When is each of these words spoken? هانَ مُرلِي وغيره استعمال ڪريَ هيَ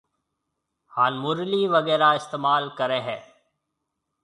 هانَ 0.95 1.13
مُرلِي 1.25 1.59
وغيره 1.73 2.09
استعمال 2.21 2.63
ڪريَ 2.79 2.99
هيَ 3.09 3.17